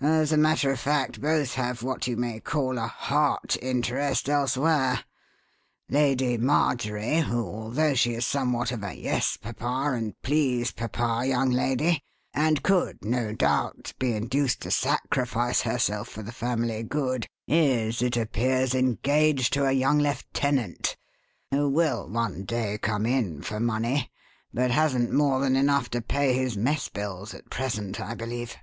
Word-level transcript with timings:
As 0.00 0.30
a 0.30 0.36
matter 0.36 0.70
of 0.70 0.78
fact, 0.78 1.20
both 1.20 1.54
have 1.54 1.82
what 1.82 2.06
you 2.06 2.16
may 2.16 2.38
call 2.38 2.78
a 2.78 2.86
'heart 2.86 3.56
interest' 3.60 4.28
elsewhere. 4.28 5.02
Lady 5.88 6.38
Marjorie, 6.38 7.22
who, 7.22 7.44
although 7.44 7.94
she 7.94 8.14
is 8.14 8.24
somewhat 8.24 8.70
of 8.70 8.84
a 8.84 8.94
'Yes, 8.94 9.36
papa,' 9.36 9.94
and 9.96 10.14
'Please, 10.22 10.70
papa,' 10.70 11.26
young 11.26 11.50
lady, 11.50 12.04
and 12.32 12.62
could, 12.62 13.04
no 13.04 13.32
doubt, 13.32 13.94
be 13.98 14.12
induced 14.12 14.60
to 14.60 14.70
sacrifice 14.70 15.62
herself 15.62 16.06
for 16.06 16.22
the 16.22 16.30
family 16.30 16.84
good, 16.84 17.26
is, 17.48 18.00
it 18.00 18.16
appears, 18.16 18.76
engaged 18.76 19.52
to 19.54 19.64
a 19.64 19.72
young 19.72 19.98
lieutenant 19.98 20.96
who 21.50 21.68
will 21.68 22.08
one 22.08 22.44
day 22.44 22.78
come 22.78 23.06
in 23.06 23.42
for 23.42 23.58
money, 23.58 24.08
but 24.52 24.70
hasn't 24.70 25.10
more 25.10 25.40
than 25.40 25.56
enough 25.56 25.90
to 25.90 26.00
pay 26.00 26.32
his 26.32 26.56
mess 26.56 26.88
bills 26.88 27.34
at 27.34 27.50
present, 27.50 27.98
I 28.00 28.14
believe. 28.14 28.54